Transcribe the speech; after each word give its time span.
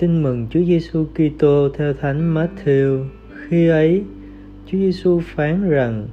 Tin 0.00 0.22
mừng 0.22 0.46
Chúa 0.50 0.60
Giêsu 0.64 1.04
Kitô 1.14 1.68
theo 1.76 1.92
Thánh 1.92 2.34
Matthew. 2.34 3.04
Khi 3.48 3.68
ấy, 3.68 4.02
Chúa 4.66 4.78
Giêsu 4.78 5.20
phán 5.24 5.70
rằng: 5.70 6.08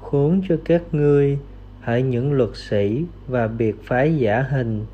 Khốn 0.00 0.40
cho 0.48 0.56
các 0.64 0.82
ngươi, 0.92 1.38
hãy 1.80 2.02
những 2.02 2.32
luật 2.32 2.50
sĩ 2.54 3.04
và 3.28 3.48
biệt 3.48 3.74
phái 3.84 4.16
giả 4.16 4.42
hình, 4.42 4.84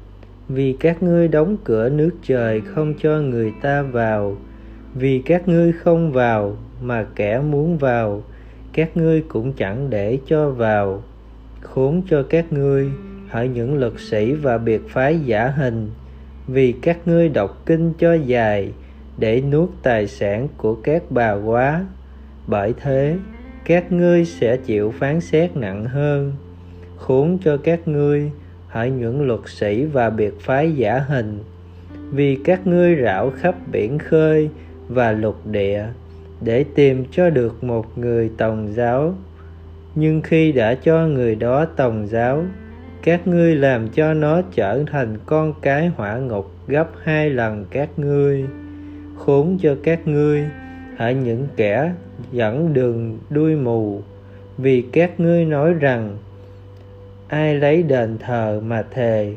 vì 0.48 0.72
các 0.80 1.02
ngươi 1.02 1.28
đóng 1.28 1.56
cửa 1.64 1.88
nước 1.88 2.10
trời 2.22 2.60
không 2.60 2.94
cho 3.02 3.20
người 3.20 3.52
ta 3.62 3.82
vào, 3.82 4.36
vì 4.94 5.18
các 5.18 5.48
ngươi 5.48 5.72
không 5.72 6.12
vào 6.12 6.56
mà 6.82 7.06
kẻ 7.16 7.40
muốn 7.40 7.78
vào, 7.78 8.22
các 8.72 8.96
ngươi 8.96 9.20
cũng 9.28 9.52
chẳng 9.52 9.90
để 9.90 10.18
cho 10.26 10.50
vào. 10.50 11.02
Khốn 11.60 12.02
cho 12.10 12.22
các 12.22 12.52
ngươi, 12.52 12.90
hỡi 13.28 13.48
những 13.48 13.78
luật 13.78 13.92
sĩ 13.96 14.32
và 14.32 14.58
biệt 14.58 14.88
phái 14.88 15.20
giả 15.20 15.48
hình, 15.48 15.90
vì 16.48 16.72
các 16.72 16.98
ngươi 17.06 17.28
đọc 17.28 17.62
kinh 17.66 17.92
cho 17.98 18.14
dài 18.14 18.72
để 19.18 19.40
nuốt 19.40 19.68
tài 19.82 20.06
sản 20.06 20.48
của 20.56 20.74
các 20.74 21.02
bà 21.10 21.32
quá. 21.32 21.86
Bởi 22.46 22.74
thế, 22.80 23.16
các 23.64 23.92
ngươi 23.92 24.24
sẽ 24.24 24.56
chịu 24.56 24.90
phán 24.98 25.20
xét 25.20 25.56
nặng 25.56 25.84
hơn. 25.84 26.32
Khốn 26.96 27.38
cho 27.44 27.56
các 27.56 27.88
ngươi 27.88 28.30
hỡi 28.68 28.90
những 28.90 29.26
luật 29.26 29.40
sĩ 29.46 29.84
và 29.84 30.10
biệt 30.10 30.40
phái 30.40 30.72
giả 30.72 30.98
hình. 30.98 31.38
Vì 32.10 32.38
các 32.44 32.66
ngươi 32.66 32.96
rảo 33.02 33.30
khắp 33.30 33.54
biển 33.72 33.98
khơi 33.98 34.50
và 34.88 35.12
lục 35.12 35.46
địa 35.46 35.86
để 36.40 36.64
tìm 36.74 37.04
cho 37.10 37.30
được 37.30 37.64
một 37.64 37.98
người 37.98 38.30
tòng 38.38 38.72
giáo. 38.72 39.14
Nhưng 39.94 40.22
khi 40.22 40.52
đã 40.52 40.74
cho 40.74 41.06
người 41.06 41.34
đó 41.34 41.64
tòng 41.64 42.06
giáo 42.06 42.44
các 43.02 43.26
ngươi 43.26 43.54
làm 43.56 43.88
cho 43.88 44.14
nó 44.14 44.42
trở 44.54 44.84
thành 44.86 45.18
con 45.26 45.54
cái 45.62 45.88
hỏa 45.88 46.18
ngục 46.18 46.50
gấp 46.66 46.88
hai 47.02 47.30
lần 47.30 47.64
các 47.70 47.88
ngươi. 47.96 48.44
Khốn 49.16 49.58
cho 49.62 49.76
các 49.82 50.08
ngươi 50.08 50.46
hỡi 50.96 51.14
những 51.14 51.46
kẻ 51.56 51.92
dẫn 52.32 52.74
đường 52.74 53.18
đuôi 53.30 53.56
mù. 53.56 54.02
Vì 54.58 54.82
các 54.92 55.20
ngươi 55.20 55.44
nói 55.44 55.74
rằng, 55.74 56.16
ai 57.28 57.54
lấy 57.54 57.82
đền 57.82 58.18
thờ 58.18 58.60
mà 58.64 58.84
thề, 58.90 59.34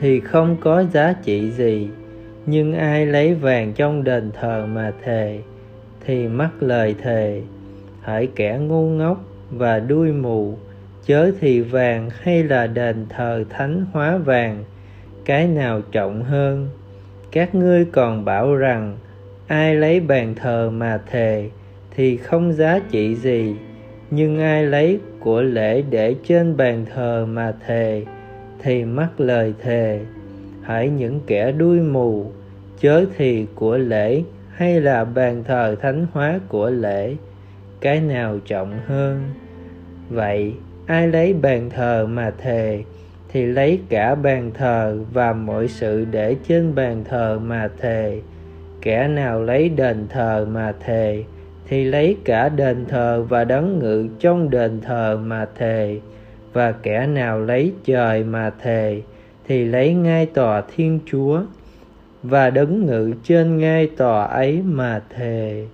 thì 0.00 0.20
không 0.20 0.56
có 0.60 0.84
giá 0.92 1.14
trị 1.24 1.50
gì. 1.50 1.88
Nhưng 2.46 2.74
ai 2.74 3.06
lấy 3.06 3.34
vàng 3.34 3.72
trong 3.72 4.04
đền 4.04 4.30
thờ 4.40 4.66
mà 4.66 4.92
thề, 5.04 5.40
thì 6.06 6.28
mắc 6.28 6.50
lời 6.60 6.94
thề. 7.02 7.42
Hỡi 8.00 8.28
kẻ 8.36 8.58
ngu 8.58 8.88
ngốc 8.88 9.24
và 9.50 9.78
đuôi 9.80 10.12
mù 10.12 10.56
chớ 11.06 11.32
thì 11.40 11.60
vàng 11.60 12.10
hay 12.20 12.44
là 12.44 12.66
đền 12.66 13.06
thờ 13.08 13.44
thánh 13.50 13.86
hóa 13.92 14.16
vàng, 14.16 14.64
cái 15.24 15.46
nào 15.46 15.80
trọng 15.92 16.22
hơn? 16.22 16.68
Các 17.30 17.54
ngươi 17.54 17.84
còn 17.84 18.24
bảo 18.24 18.56
rằng, 18.56 18.96
ai 19.46 19.74
lấy 19.74 20.00
bàn 20.00 20.34
thờ 20.34 20.70
mà 20.70 21.00
thề 21.10 21.50
thì 21.96 22.16
không 22.16 22.52
giá 22.52 22.80
trị 22.90 23.14
gì, 23.14 23.56
nhưng 24.10 24.38
ai 24.40 24.64
lấy 24.64 25.00
của 25.20 25.42
lễ 25.42 25.82
để 25.90 26.14
trên 26.28 26.56
bàn 26.56 26.86
thờ 26.94 27.26
mà 27.28 27.52
thề 27.66 28.04
thì 28.58 28.84
mắc 28.84 29.20
lời 29.20 29.54
thề. 29.62 30.00
Hãy 30.62 30.88
những 30.88 31.20
kẻ 31.26 31.52
đuôi 31.52 31.80
mù, 31.80 32.32
chớ 32.80 33.04
thì 33.16 33.46
của 33.54 33.76
lễ 33.76 34.22
hay 34.54 34.80
là 34.80 35.04
bàn 35.04 35.44
thờ 35.44 35.76
thánh 35.82 36.06
hóa 36.12 36.40
của 36.48 36.70
lễ, 36.70 37.16
cái 37.80 38.00
nào 38.00 38.38
trọng 38.46 38.78
hơn? 38.86 39.22
Vậy 40.10 40.54
ai 40.86 41.08
lấy 41.08 41.32
bàn 41.32 41.70
thờ 41.70 42.06
mà 42.10 42.32
thề, 42.38 42.82
thì 43.28 43.46
lấy 43.46 43.80
cả 43.88 44.14
bàn 44.14 44.50
thờ 44.54 44.98
và 45.12 45.32
mọi 45.32 45.68
sự 45.68 46.06
để 46.10 46.36
trên 46.48 46.74
bàn 46.74 47.04
thờ 47.04 47.38
mà 47.42 47.68
thề. 47.78 48.20
Kẻ 48.82 49.08
nào 49.08 49.42
lấy 49.42 49.68
đền 49.68 50.06
thờ 50.08 50.46
mà 50.50 50.72
thề, 50.80 51.24
thì 51.68 51.84
lấy 51.84 52.16
cả 52.24 52.48
đền 52.48 52.84
thờ 52.88 53.24
và 53.28 53.44
đấng 53.44 53.78
ngự 53.78 54.08
trong 54.18 54.50
đền 54.50 54.80
thờ 54.80 55.18
mà 55.24 55.46
thề. 55.58 56.00
Và 56.52 56.72
kẻ 56.72 57.06
nào 57.06 57.40
lấy 57.40 57.72
trời 57.84 58.24
mà 58.24 58.50
thề, 58.62 59.02
thì 59.48 59.64
lấy 59.64 59.94
ngai 59.94 60.26
tòa 60.26 60.62
thiên 60.76 60.98
chúa 61.06 61.42
và 62.22 62.50
đấng 62.50 62.86
ngự 62.86 63.12
trên 63.24 63.58
ngai 63.58 63.86
tòa 63.86 64.24
ấy 64.24 64.62
mà 64.64 65.02
thề. 65.16 65.66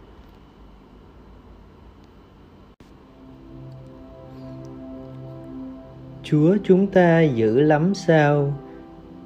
Chúa 6.31 6.56
chúng 6.65 6.87
ta 6.87 7.21
dữ 7.21 7.61
lắm 7.61 7.94
sao? 7.94 8.53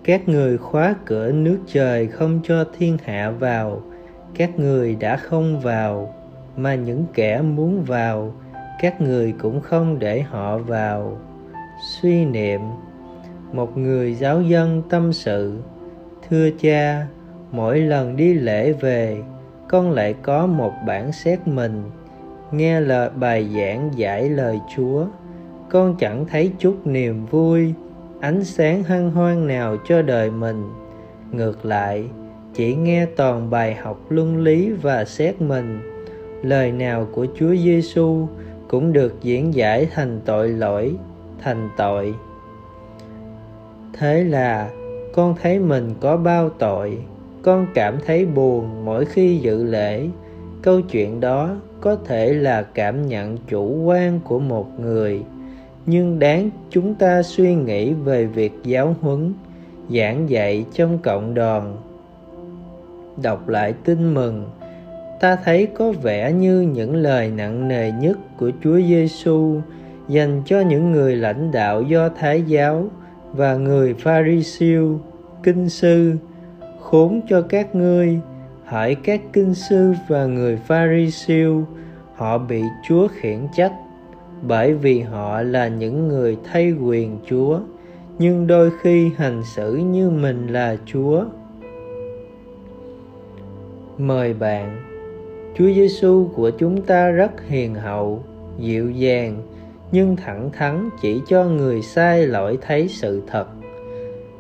Các 0.04 0.28
người 0.28 0.58
khóa 0.58 0.94
cửa 1.04 1.32
nước 1.32 1.58
trời 1.66 2.06
không 2.06 2.40
cho 2.44 2.64
thiên 2.78 2.96
hạ 3.04 3.30
vào, 3.30 3.82
các 4.34 4.58
người 4.58 4.94
đã 4.94 5.16
không 5.16 5.60
vào, 5.60 6.14
mà 6.56 6.74
những 6.74 7.04
kẻ 7.14 7.42
muốn 7.42 7.82
vào, 7.82 8.34
các 8.80 9.00
người 9.00 9.34
cũng 9.38 9.60
không 9.60 9.98
để 9.98 10.20
họ 10.20 10.58
vào. 10.58 11.18
Suy 11.91 12.24
niệm 12.24 12.60
Một 13.52 13.76
người 13.78 14.14
giáo 14.14 14.42
dân 14.42 14.82
tâm 14.91 15.12
sự 15.12 15.58
Thưa 16.28 16.50
cha, 16.60 17.06
mỗi 17.52 17.80
lần 17.80 18.16
đi 18.16 18.34
lễ 18.34 18.72
về, 18.72 19.22
con 19.68 19.91
lại 19.91 20.14
có 20.22 20.46
một 20.46 20.72
bản 20.86 21.12
xét 21.12 21.46
mình, 21.46 21.82
nghe 22.52 22.80
lời 22.80 23.10
bài 23.16 23.48
giảng 23.56 23.91
giải 23.96 24.28
lời 24.28 24.60
Chúa 24.76 25.06
con 25.72 25.94
chẳng 25.99 26.25
thấy 26.31 26.53
chút 26.59 26.87
niềm 26.87 27.27
vui, 27.27 27.75
ánh 28.21 28.44
sáng 28.44 28.83
hân 28.83 29.10
hoan 29.10 29.47
nào 29.47 29.77
cho 29.84 30.03
đời 30.03 30.31
mình. 30.31 30.65
Ngược 31.31 31.65
lại, 31.65 32.05
chỉ 32.55 32.75
nghe 32.75 33.06
toàn 33.06 33.50
bài 33.50 33.75
học 33.75 34.00
luân 34.09 34.38
lý 34.38 34.71
và 34.71 35.05
xét 35.05 35.41
mình. 35.41 35.81
Lời 36.43 36.72
nào 36.72 37.06
của 37.12 37.27
Chúa 37.38 37.55
Giêsu 37.56 38.27
cũng 38.69 38.93
được 38.93 39.15
diễn 39.22 39.55
giải 39.55 39.88
thành 39.94 40.21
tội 40.25 40.49
lỗi, 40.49 40.94
thành 41.43 41.69
tội. 41.77 42.15
Thế 43.93 44.25
là, 44.25 44.71
con 45.15 45.34
thấy 45.43 45.59
mình 45.59 45.94
có 46.00 46.16
bao 46.16 46.49
tội, 46.49 46.99
con 47.43 47.66
cảm 47.75 47.99
thấy 48.06 48.27
buồn 48.27 48.84
mỗi 48.84 49.04
khi 49.04 49.39
dự 49.39 49.65
lễ. 49.65 50.09
Câu 50.62 50.81
chuyện 50.81 51.21
đó 51.21 51.56
có 51.81 51.97
thể 52.04 52.34
là 52.34 52.62
cảm 52.62 53.09
nhận 53.09 53.37
chủ 53.49 53.83
quan 53.84 54.21
của 54.25 54.39
một 54.39 54.81
người 54.81 55.22
nhưng 55.87 56.19
đáng 56.19 56.50
chúng 56.70 56.94
ta 56.94 57.22
suy 57.22 57.54
nghĩ 57.54 57.93
về 57.93 58.26
việc 58.26 58.53
giáo 58.65 58.97
huấn 59.00 59.32
giảng 59.91 60.31
dạy 60.31 60.65
trong 60.72 60.98
cộng 60.98 61.34
đoàn. 61.34 61.76
Đọc 63.22 63.48
lại 63.48 63.75
tin 63.84 64.15
mừng 64.15 64.50
ta 65.22 65.37
thấy 65.37 65.66
có 65.66 65.92
vẻ 65.92 66.32
như 66.32 66.60
những 66.60 66.97
lời 66.97 67.31
nặng 67.31 67.69
nề 67.69 67.92
nhất 68.00 68.19
của 68.38 68.50
Chúa 68.65 68.81
Giêsu 68.81 69.60
dành 70.09 70.42
cho 70.47 70.60
những 70.60 70.92
người 70.92 71.16
lãnh 71.16 71.50
đạo 71.53 71.82
do 71.82 72.09
Thái 72.09 72.42
giáo 72.42 72.88
và 73.32 73.56
người 73.56 73.94
Pharisêu, 73.94 75.00
kinh 75.42 75.69
sư, 75.69 76.16
khốn 76.81 77.21
cho 77.28 77.42
các 77.42 77.75
ngươi, 77.75 78.21
hỏi 78.65 78.97
các 79.04 79.21
kinh 79.32 79.54
sư 79.54 79.94
và 80.09 80.26
người 80.26 80.56
Pharisêu, 80.56 81.66
họ 82.15 82.38
bị 82.38 82.62
Chúa 82.88 83.09
khiển 83.09 83.38
trách 83.56 83.72
bởi 84.42 84.75
vì 84.75 85.00
họ 85.00 85.42
là 85.42 85.69
những 85.69 86.08
người 86.08 86.36
thay 86.44 86.72
quyền 86.72 87.19
Chúa 87.26 87.60
nhưng 88.19 88.47
đôi 88.47 88.70
khi 88.80 89.10
hành 89.16 89.42
xử 89.44 89.75
như 89.75 90.10
mình 90.10 90.47
là 90.47 90.77
Chúa. 90.86 91.24
Mời 93.98 94.34
bạn, 94.34 94.83
Chúa 95.59 95.72
Giêsu 95.74 96.28
của 96.34 96.50
chúng 96.50 96.83
ta 96.83 97.10
rất 97.10 97.48
hiền 97.48 97.74
hậu, 97.74 98.24
dịu 98.59 98.91
dàng 98.91 99.42
nhưng 99.92 100.16
thẳng 100.16 100.50
thắn 100.53 100.89
chỉ 101.03 101.21
cho 101.27 101.44
người 101.44 101.83
sai 101.83 102.27
lỗi 102.27 102.59
thấy 102.60 102.89
sự 102.89 103.22
thật. 103.27 103.47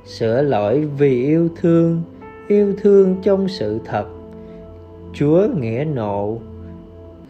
Sửa 0.04 0.42
lỗi 0.42 0.88
vì 0.98 1.24
yêu 1.24 1.48
thương, 1.56 2.02
yêu 2.48 2.74
thương 2.82 3.16
trong 3.22 3.48
sự 3.48 3.80
thật. 3.84 4.06
Chúa 5.12 5.46
nghĩa 5.60 5.84
nộ 5.94 6.38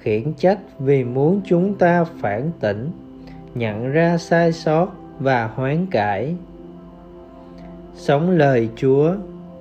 khiển 0.02 0.32
trách 0.32 0.58
vì 0.78 1.04
muốn 1.04 1.40
chúng 1.44 1.74
ta 1.74 2.04
phản 2.04 2.50
tỉnh, 2.60 2.90
nhận 3.54 3.92
ra 3.92 4.18
sai 4.18 4.52
sót 4.52 4.88
và 5.18 5.50
hoán 5.54 5.86
cải. 5.86 6.34
Sống 7.94 8.30
lời 8.30 8.68
chúa, 8.76 9.14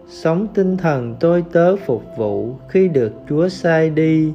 sống 0.08 0.48
tinh 0.54 0.78
thần 0.78 1.16
tôi 1.20 1.44
tớ 1.52 1.76
phục 1.76 2.04
vụ 2.18 2.54
khi 2.70 2.88
được 2.88 3.14
chúa 3.30 3.50
sai 3.50 3.90
đi 3.90 4.34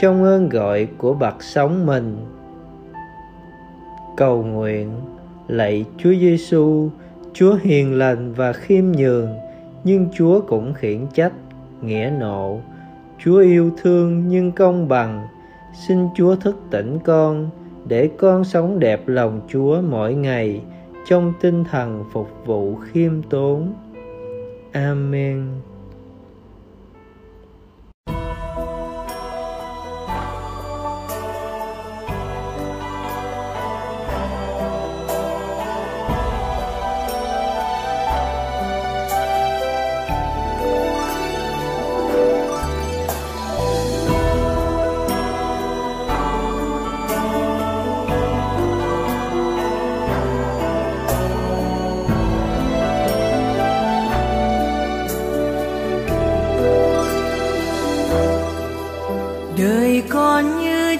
trong 0.00 0.24
ơn 0.24 0.48
gọi 0.48 0.88
của 0.98 1.14
bậc 1.14 1.42
sống 1.42 1.86
mình. 1.86 2.16
Cầu 4.16 4.42
nguyện, 4.42 4.90
lạy 5.48 5.84
chúa 5.98 6.14
giêsu 6.20 6.88
chúa 7.32 7.56
hiền 7.62 7.98
lành 7.98 8.32
và 8.32 8.52
khiêm 8.52 8.84
nhường, 8.92 9.28
nhưng 9.84 10.08
chúa 10.14 10.40
cũng 10.40 10.74
khiển 10.74 11.06
trách, 11.14 11.32
nghĩa 11.82 12.12
nộ. 12.18 12.60
Chúa 13.24 13.38
yêu 13.38 13.70
thương 13.82 14.28
nhưng 14.28 14.52
công 14.52 14.88
bằng 14.88 15.26
xin 15.74 16.08
Chúa 16.14 16.36
thức 16.36 16.56
tỉnh 16.70 16.98
con, 17.04 17.50
để 17.88 18.10
con 18.18 18.44
sống 18.44 18.78
đẹp 18.78 19.08
lòng 19.08 19.40
Chúa 19.48 19.80
mỗi 19.80 20.14
ngày, 20.14 20.60
trong 21.06 21.32
tinh 21.40 21.64
thần 21.70 22.04
phục 22.12 22.28
vụ 22.46 22.74
khiêm 22.74 23.22
tốn. 23.22 23.72
Amen. 24.72 25.48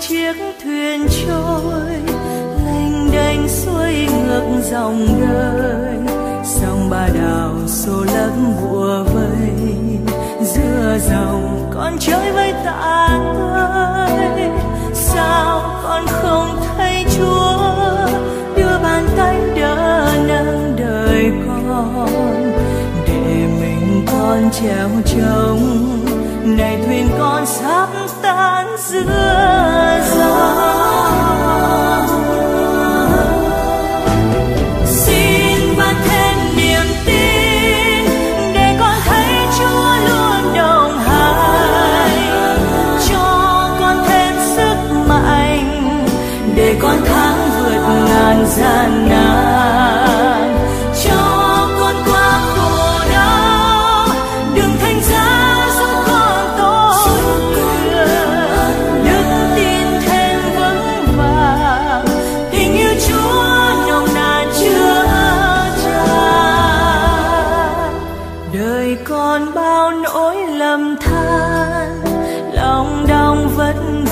Chiếc 0.00 0.34
thuyền 0.62 1.06
trôi, 1.08 1.90
lênh 2.66 3.10
đênh 3.12 3.48
xuôi 3.48 4.08
ngược 4.26 4.44
dòng 4.70 5.06
đời. 5.20 5.96
Sông 6.44 6.90
ba 6.90 7.08
đào 7.14 7.54
xô 7.66 8.04
lấp 8.04 8.30
bùa 8.60 9.04
vây, 9.14 9.98
giữa 10.40 10.98
dòng 11.10 11.70
con 11.74 11.96
chơi 12.00 12.32
với 12.32 12.52
ta 12.64 12.70
ơi. 12.70 14.50
Sao 14.92 15.80
con 15.82 16.06
không 16.06 16.56
thấy 16.76 17.04
chúa? 17.16 17.58
Đưa 18.56 18.78
bàn 18.82 19.06
tay 19.16 19.40
đỡ 19.56 20.08
nâng 20.26 20.76
đời 20.78 21.32
con, 21.46 22.52
để 23.06 23.46
mình 23.60 24.06
con 24.06 24.50
treo 24.50 24.88
trông 25.04 25.93
sắp 27.46 27.88
tan 28.22 28.76
giữa 28.78 29.63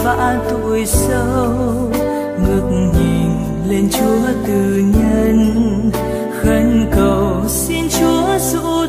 vã 0.03 0.39
tuổi 0.51 0.87
sâu 0.87 1.53
ngước 2.43 2.71
nhìn 2.71 3.31
lên 3.69 3.89
Chúa 3.91 4.27
từ 4.47 4.85
nhân 4.99 5.91
khấn 6.43 6.87
cầu 6.97 7.49
xin 7.49 7.89
Chúa 7.89 8.39
dụ 8.39 8.82